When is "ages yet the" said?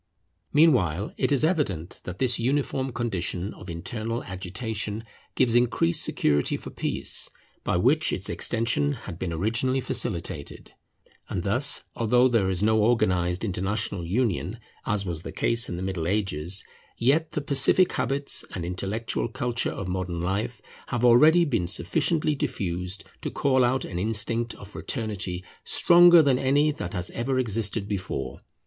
16.07-17.41